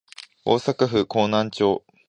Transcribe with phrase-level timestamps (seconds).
[0.45, 1.83] 大阪府河南町